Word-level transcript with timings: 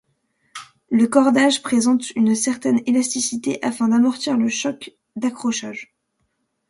Le 0.89 1.05
cordage 1.05 1.61
présente 1.61 2.09
une 2.15 2.33
certaine 2.33 2.81
élasticité 2.87 3.63
afin 3.63 3.89
d'amortir 3.89 4.35
le 4.35 4.49
choc 4.49 4.95
d'accrochage. 5.15 5.93